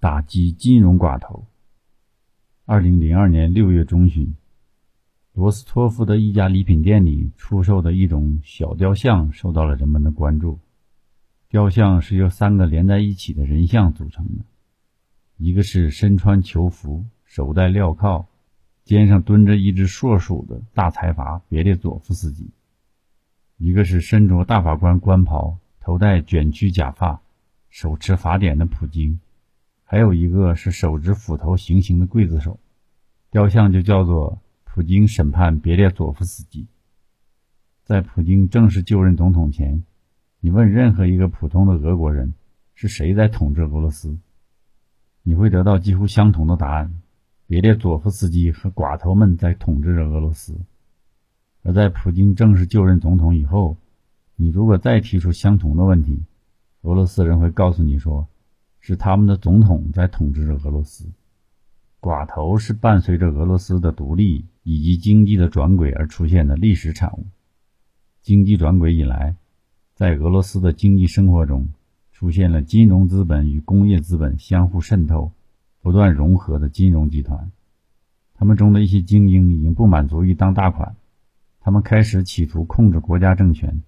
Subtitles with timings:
[0.00, 1.44] 打击金融寡头。
[2.64, 4.34] 二零零二年六月中旬，
[5.34, 10.58] 罗斯托夫的一家礼品店里出售的一种小雕像受到了人们的关注。
[11.50, 14.44] 雕像是由三个连在一起的人像组成的，
[15.36, 18.24] 一个是身穿囚服、手戴镣铐、
[18.84, 22.46] 肩上蹲着一只硕鼠的大财阀别列佐夫斯基；
[23.58, 27.20] 一个是身着大法官官袍、头戴卷曲假发。
[27.68, 29.20] 手持法典的普京，
[29.90, 32.60] 还有一个是手执斧头行刑的刽子手，
[33.32, 36.68] 雕像就叫做普京审判别列佐夫斯基。
[37.82, 39.82] 在普京正式就任总统前，
[40.38, 42.34] 你问任何一个普通的俄国人
[42.76, 44.16] 是谁在统治俄罗斯，
[45.24, 47.02] 你会得到几乎相同的答案：
[47.48, 50.54] 别列佐夫斯基和寡头们在统治着俄罗斯。
[51.64, 53.76] 而在普京正式就任总统以后，
[54.36, 56.22] 你如果再提出相同的问题，
[56.82, 58.28] 俄罗斯人会告诉你说，
[58.80, 61.06] 是他们的总统在统治着俄罗斯。
[62.00, 67.26] 寡头是伴随着俄罗斯的独立以及经济的转轨而出现的历史产物。
[68.22, 69.36] 经济转轨以来，
[69.94, 71.68] 在俄罗斯的经济生活中
[72.10, 75.32] 出现了金融资本与工业资本相互渗透、
[75.82, 77.50] 不断融合的金融集团。
[78.34, 80.96] 他们中的一些精英已经不满足于当大款，
[81.60, 83.82] 他们开始企图控制国家政权。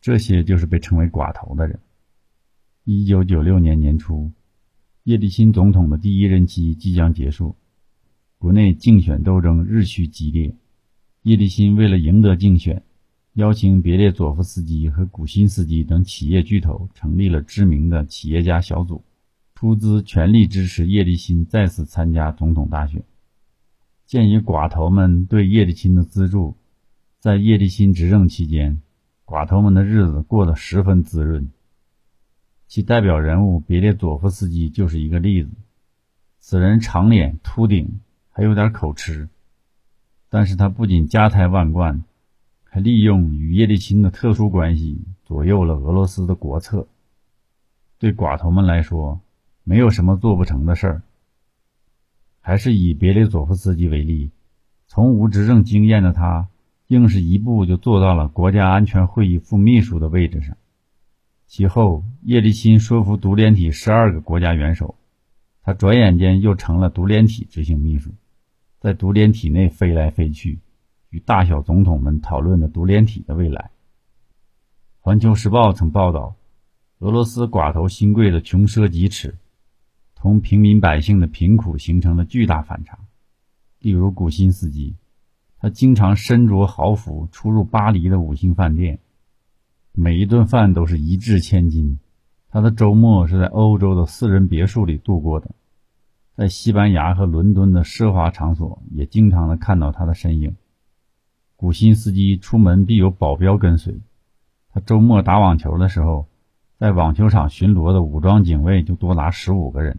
[0.00, 1.80] 这些就是被称为寡头的人。
[2.88, 4.30] 一九九六年年初，
[5.02, 7.56] 叶利钦总统的第一任期即将结束，
[8.38, 10.54] 国内竞选斗争日趋激烈。
[11.22, 12.84] 叶利钦为了赢得竞选，
[13.32, 19.02] 邀请别列佐夫斯基和古辛斯基等企业巨头成立了知名的企业家小组，
[19.56, 23.02] 出资全力支持叶利钦再次参加总统大选。
[24.06, 26.54] 鉴于寡头们对叶利钦的资助，
[27.18, 28.80] 在叶利钦执政期间，
[29.24, 31.48] 寡头们的日子过得十分滋润。
[32.66, 35.50] 其代表人物别列佐夫斯基就是一个例子。
[36.40, 38.00] 此人长脸、秃顶，
[38.30, 39.28] 还有点口吃，
[40.28, 42.04] 但是他不仅家财万贯，
[42.64, 46.86] 还利用与叶利钦的特殊关系左右了俄罗斯的国策。
[47.98, 49.20] 对寡头们来说，
[49.64, 51.02] 没有什么做不成的事儿。
[52.40, 54.30] 还是以别列佐夫斯基为例，
[54.86, 56.48] 从无执政经验的他，
[56.88, 60.56] 硬是一步就做到了国家安全会议副秘书的位置上。
[61.46, 64.96] 其后，叶利钦说服独联体十二个国家元首，
[65.62, 68.10] 他转眼间又成了独联体执行秘书，
[68.80, 70.58] 在独联体内飞来飞去，
[71.08, 73.70] 与大小总统们讨论着独联体的未来。
[75.08, 76.34] 《环球时报》曾报道，
[76.98, 79.34] 俄罗斯寡头新贵的穷奢极侈，
[80.16, 82.98] 同平民百姓的贫苦形成了巨大反差。
[83.78, 84.96] 例如古辛斯基，
[85.60, 88.98] 他经常身着豪服出入巴黎的五星饭店。
[89.98, 91.98] 每一顿饭都是一掷千金，
[92.50, 95.52] 他的周末是在欧洲的私人别墅里度过的，
[96.36, 100.54] 在西班牙和伦敦的奢华场所也经常的看到他的身影。
[101.56, 103.98] 古辛斯基出门必有保镖跟随，
[104.70, 106.26] 他周末打网球的时候，
[106.78, 109.98] 在网球场巡逻的武装警卫就多达十五个人。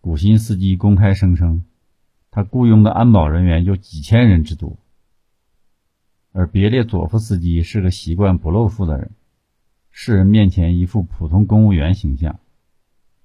[0.00, 1.62] 古辛斯基公开声称，
[2.30, 4.78] 他雇佣的安保人员有几千人之多。
[6.36, 9.12] 而别列佐夫斯基是个习惯不露富的人，
[9.92, 12.40] 世人面前一副普通公务员形象，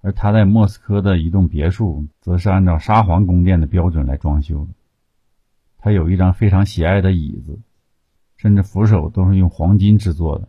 [0.02, 4.74] 而他在莫斯科的一栋别墅则是按照沙皇宫殿的标准来装修的。
[5.80, 7.60] 他有一张非常喜爱的椅子，
[8.38, 10.48] 甚至扶手都是用黄金制作的。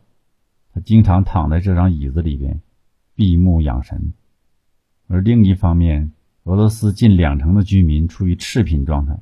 [0.75, 2.61] 他经常躺在这张椅子里边，
[3.15, 4.13] 闭目养神。
[5.09, 6.13] 而另一方面，
[6.45, 9.19] 俄罗斯近两成的居民处于赤贫状态，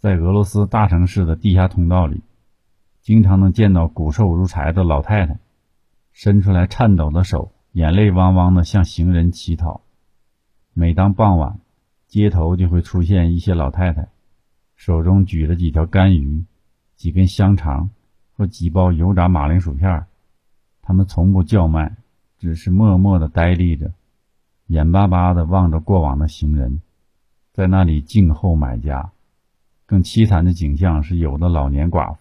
[0.00, 2.22] 在俄罗斯大城市的地下通道里。
[3.00, 5.38] 经常能见到骨瘦如柴的老太太，
[6.12, 9.80] 伸出来颤抖的手，眼泪汪汪的向行人乞讨。
[10.74, 11.60] 每当傍晚，
[12.06, 14.08] 街头就会出现一些老太太，
[14.76, 16.44] 手中举着几条干鱼、
[16.94, 17.90] 几根香肠
[18.36, 20.06] 或几包油炸马铃薯片。
[20.82, 21.96] 他们从不叫卖，
[22.38, 23.92] 只是默默的呆立着，
[24.66, 26.82] 眼巴巴的望着过往的行人，
[27.52, 29.10] 在那里静候买家。
[29.86, 32.18] 更凄惨的景象是，有的老年寡妇。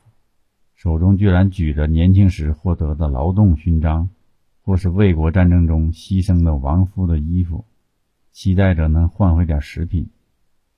[0.82, 4.08] 手中居然举着年轻时获得的劳动勋章，
[4.62, 7.66] 或是卫国战争中牺牲的亡夫的衣服，
[8.32, 10.08] 期待着能换回点食品。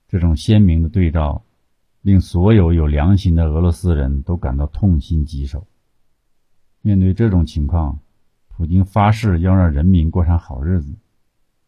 [0.08, 1.44] 这种鲜明的对照，
[2.00, 5.68] 令所有有良心的俄罗斯人都感到痛心疾首。
[6.80, 8.00] 面对这种情况，
[8.48, 10.92] 普京发誓要让人民过上好日子。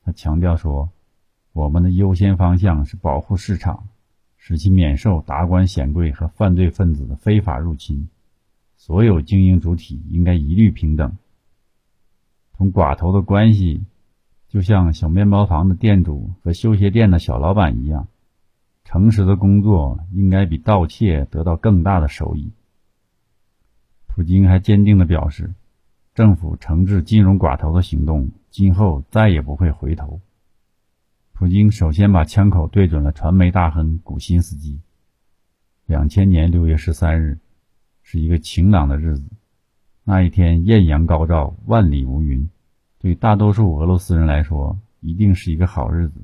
[0.03, 0.91] 他强调说
[1.55, 3.87] ：“我们的优先方向是保护市场，
[4.37, 8.09] 使其免受达官显贵和犯罪分子的非法入侵。”
[8.87, 11.17] 所有经营主体应该一律平等。
[12.53, 13.83] 同寡头的关系，
[14.47, 18.09] 就像小面包房的店主和修鞋店的小老板一样，
[18.85, 22.53] 诚实的工作应该比盗窃得到更大的收益。
[24.07, 25.55] 普京还坚定地表示，
[26.15, 30.21] 政府惩治金融寡头的行动今后再也不会回头。
[31.33, 34.79] 普京首先把枪口对准了传媒大亨古辛斯基。
[35.87, 37.39] 两千年六月十三日
[38.07, 39.25] 是一个晴朗的日子，
[40.05, 42.49] 那一天艳阳高照，万里无云。
[42.99, 46.21] 对大多数俄罗斯人来说，一定是一个好日子，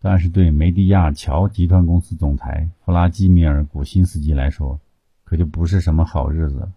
[0.00, 4.78] 但是对梅迪亚乔集团公司总裁弗拉基米尔·古辛斯基来说，
[5.24, 6.72] 可就不是什么好日子了。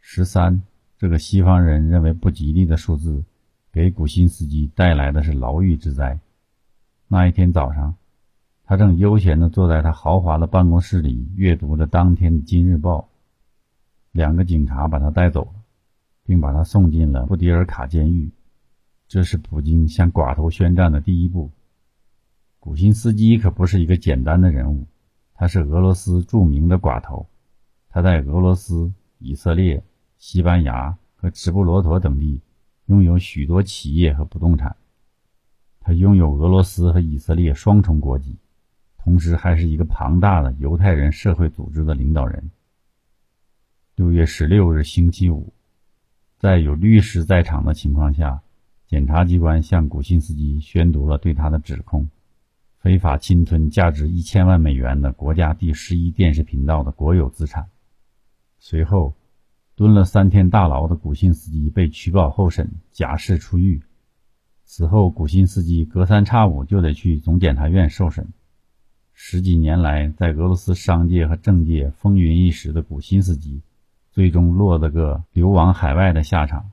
[0.00, 0.62] 十三
[0.96, 3.24] 这个西方人认为不吉利的数字，
[3.72, 6.18] 给古辛斯基带来的是牢狱之灾。
[7.08, 7.96] 那一天早上，
[8.68, 12.98] 他正悠闲地坐在他豪华的办公室里，阅读着当天的《今日报》，
[14.12, 15.54] 两个警察把他带走了。
[16.26, 18.30] 并把他送进了布迪尔卡监狱，
[19.08, 21.50] 这是普京向寡头宣战的第一步。
[22.60, 24.86] 古辛斯基可不是一个简单的人物，
[25.32, 27.26] 他是俄罗斯著名的寡头，
[27.88, 29.82] 他在俄罗斯、以色列、
[30.18, 32.42] 西班牙和直布罗陀等地
[32.84, 34.76] 拥有许多企业和不动产，
[35.80, 38.36] 他拥有俄罗斯和以色列双重国籍，
[38.98, 42.50] 同时还是一个庞大的犹太人社会组织的领导人。
[43.96, 45.52] 六月十六日，星期五。
[46.36, 48.42] 在有律师在场的情况下，
[48.86, 52.08] 检察机关向古辛斯基宣读了对他的指控：
[52.78, 57.66] 非法侵吞价值一千万美元的国家第十一电视频道的国有资产。
[58.58, 59.16] 随后，
[59.74, 63.82] 蹲了三天大牢的古辛斯基被取保候审，假释出狱。
[64.64, 68.28] 此后，古辛斯基隔三差五就得去总检察院受审。
[69.20, 73.60] 十几年来，在俄罗斯商界和政界风云一时的古辛斯基。
[74.12, 76.70] 最终落得个流亡海外的下场。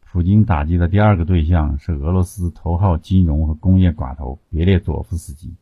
[0.00, 5.54] 普京打击的第二个对象是俄罗斯头号金融和工业寡头别列佐夫斯基。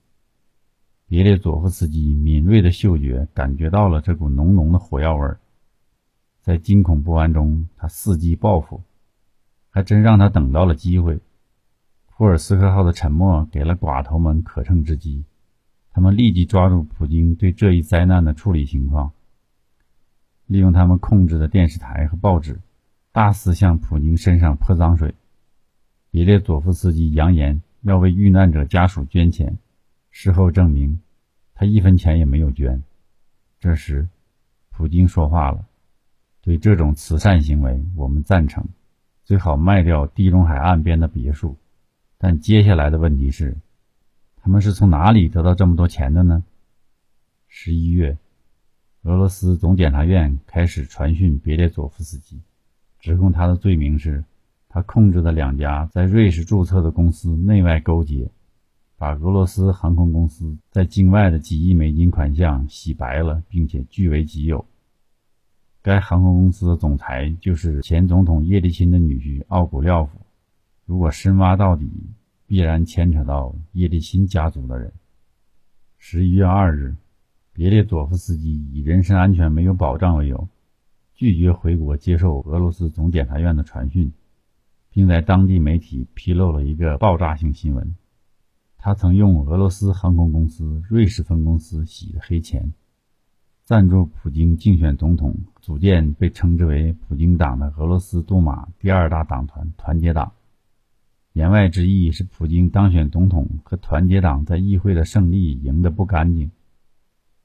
[1.07, 5.39] 别列佐夫斯基敏锐的嗅觉感觉到了这股浓浓的火药味儿，
[6.43, 8.83] 在惊恐不安中，他伺机报复，
[9.71, 11.21] 还真让他等到了机会。
[12.17, 15.25] 库尔斯克号的沉没给了寡头们可乘之机，
[15.93, 19.13] 他们立即抓住普京对这一灾难的处理情况。
[20.47, 22.59] 利用他们控制的电视台和报纸，
[23.13, 25.15] 大肆向普京身上泼脏水。
[26.11, 29.59] 别列佐夫斯基扬言要为遇难者家属捐钱，
[30.11, 31.01] 事后证明，
[31.55, 32.83] 他一分钱也没有捐。
[33.61, 34.09] 这时，
[34.71, 35.65] 普京说话了
[36.43, 38.65] ：“对这种慈善行为，我们赞成，
[39.25, 41.57] 最好卖掉地中海岸边的别墅。
[42.19, 43.57] 但接下来的问题是，
[44.43, 46.43] 他们是从哪里得到这么多钱的呢？”
[47.49, 48.17] 十一月。
[49.03, 52.39] 俄罗斯总检察院开始传讯别列佐夫斯基，
[52.99, 54.23] 指控他的罪名是，
[54.69, 58.31] 他控制的两家在瑞士注册的公司内外勾结，
[58.99, 64.67] 把俄罗斯航空公司在境外的几亿美金款项洗白了，并且据为己有。
[65.81, 70.19] 该航空公司的总裁就是前总统叶利钦的女婿奥古廖夫。
[70.85, 71.91] 如果深挖到底，
[72.51, 74.93] 必然牵扯到叶利钦家族的人。
[75.99, 76.97] 十一月二日。
[77.53, 80.49] 别列佐夫斯基以人身安全没有保障为由，
[81.15, 84.11] 拒绝回国接受俄罗斯总检察院的传讯，
[84.91, 87.95] 并在当地媒体披露了一个爆炸性新闻：
[88.79, 92.73] 他曾用俄罗斯航空公司瑞士分公司洗的黑钱，
[93.63, 100.33] 赞助普京竞选总统，组建被称之为“普京党”的俄罗斯杜马第二大党团——团结党。
[101.33, 106.51] 言外之意是，普京当选总统和团结党在议会的胜利赢得不干净。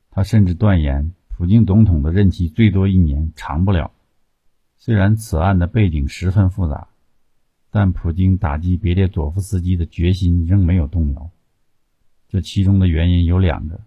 [0.09, 3.91] 他甚至断言，普京总统的任期最多一年，长不了。
[4.77, 6.87] 虽然此案的背景十分复杂，
[7.69, 11.29] 但普京打击别列佐夫斯基的决心仍没有动摇。
[12.27, 13.81] 这其中的原因有两个：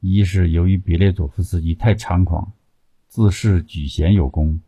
[0.00, 2.52] 一是由于别列佐夫斯基太猖狂，
[3.08, 4.60] 自恃举贤有功，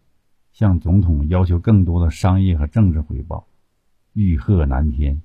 [0.52, 3.46] 向总统要求更多的商业和政治回报，
[4.12, 5.16] 欲壑难填；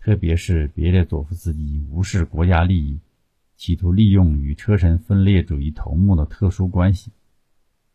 [0.00, 2.98] 特别是别列佐夫斯基无视国家利益。
[3.56, 7.10] 企图利用与车臣分裂主义头目的特殊关系，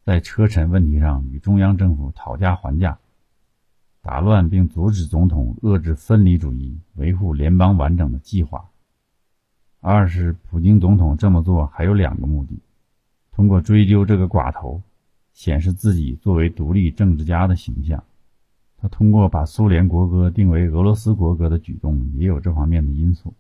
[0.03, 2.99] 在车臣问题上与中央政府讨价还价，
[4.01, 8.69] 打乱并阻止总统遏制分离主义、维护联邦完整的计划。
[9.79, 12.59] 二是普京总统这么做还有两个目的：
[13.31, 14.81] 通过追究这个寡头，
[15.33, 18.03] 显示自己作为独立政治家的形象；
[18.83, 23.33] 他通过把苏联国歌定为俄罗斯国歌的举动，也有这方面的因素。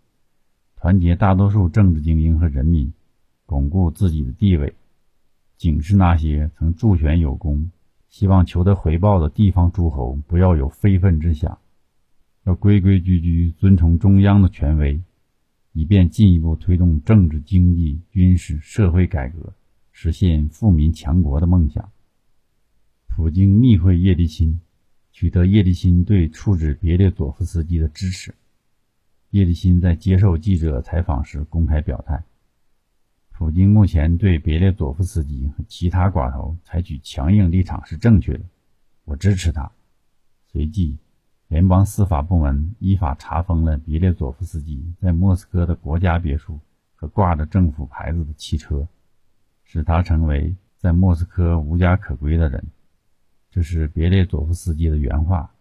[0.77, 2.93] 团结大多数政治精英和人民，
[3.45, 4.73] 巩固自己的地位，
[5.57, 7.69] 警示那些曾助选有功、
[8.07, 11.57] 希望求得回报的地方诸侯不要有非分之想，
[12.45, 15.01] 要规规矩矩遵从中央的权威，
[15.73, 19.51] 以便进一步推动政治、经济、军事、社会改革，
[19.91, 21.89] 实现富民强国的梦想。
[23.09, 24.61] 普京密会叶利钦，
[25.13, 28.33] 取得叶利钦对处置别列佐夫斯基的支持。
[29.29, 32.23] 叶利钦在接受记者采访时公开表态
[33.31, 38.43] ：“普京目前对别列佐夫斯基和其他寡头采取强硬立场是正确的，
[39.05, 39.71] 我支持他。”
[40.51, 40.97] 随即，
[41.47, 46.59] 联邦司法部门依法查封了别列佐夫斯基在莫斯科的国家别墅
[46.95, 48.87] 和挂着政府牌子的汽车，
[49.63, 52.65] 使他成为在莫斯科无家可归的人。
[53.53, 55.53] 这是别列佐夫斯基的原话，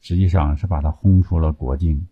[0.00, 2.08] 实际上是把他轰出了国境。